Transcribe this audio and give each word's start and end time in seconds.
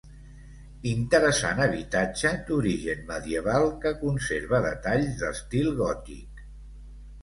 Interessant 0.91 1.61
habitatge 1.65 2.33
d'origen 2.49 3.05
medieval 3.13 3.69
que 3.87 3.95
conserva 4.03 4.67
detalls 4.69 5.19
d'estil 5.25 5.75
gòtic. 5.87 6.49